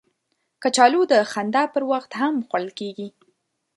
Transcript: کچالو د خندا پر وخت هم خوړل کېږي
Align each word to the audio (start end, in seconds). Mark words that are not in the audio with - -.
کچالو 0.63 1.01
د 1.11 1.13
خندا 1.31 1.63
پر 1.73 1.83
وخت 1.91 2.11
هم 2.21 2.35
خوړل 2.47 2.69
کېږي 2.79 3.07